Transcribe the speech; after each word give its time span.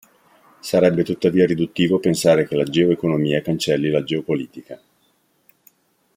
Sarebbe 0.61 1.03
tuttavia 1.03 1.45
riduttivo 1.45 1.99
pensare 1.99 2.47
che 2.47 2.55
la 2.55 2.63
geo-economia 2.63 3.43
cancelli 3.43 3.91
la 3.91 4.03
geopolitica. 4.03 4.81